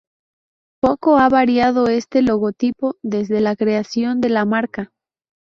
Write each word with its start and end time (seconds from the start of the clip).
Poco 0.81 1.17
ha 1.19 1.29
variado 1.29 1.85
este 1.87 2.23
logotipo 2.23 2.95
desde 3.03 3.39
la 3.39 3.55
creación 3.55 4.19
de 4.19 4.29
la 4.29 4.45
marca. 4.45 4.89